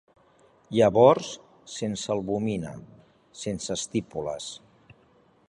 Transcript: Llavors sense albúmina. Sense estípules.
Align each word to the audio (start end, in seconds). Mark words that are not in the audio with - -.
Llavors 0.77 1.29
sense 1.73 2.15
albúmina. 2.15 2.73
Sense 3.45 3.79
estípules. 3.81 4.51